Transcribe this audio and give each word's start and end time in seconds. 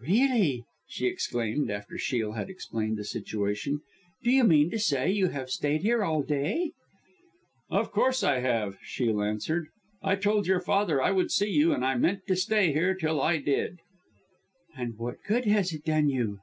"Really!" 0.00 0.64
she 0.88 1.06
exclaimed, 1.08 1.70
after 1.70 1.98
Shiel 1.98 2.32
had 2.32 2.48
explained 2.48 2.96
the 2.96 3.04
situation. 3.04 3.82
"Do 4.22 4.30
you 4.30 4.42
mean 4.42 4.70
to 4.70 4.78
say 4.78 5.10
you 5.10 5.26
have 5.28 5.50
stayed 5.50 5.82
here 5.82 6.02
all 6.02 6.22
day?" 6.22 6.72
"Of 7.68 7.92
course 7.92 8.22
I 8.22 8.38
have," 8.40 8.78
Shiel 8.82 9.20
answered. 9.22 9.66
"I 10.02 10.16
told 10.16 10.46
your 10.46 10.62
father 10.62 11.02
I 11.02 11.10
would 11.10 11.30
see 11.30 11.50
you, 11.50 11.74
and 11.74 11.84
I 11.84 11.96
meant 11.96 12.26
to 12.28 12.34
stay 12.36 12.72
here 12.72 12.94
till 12.94 13.20
I 13.20 13.36
did." 13.36 13.80
"And 14.74 14.96
what 14.96 15.18
good 15.28 15.44
has 15.44 15.74
it 15.74 15.84
done 15.84 16.08
you?" 16.08 16.38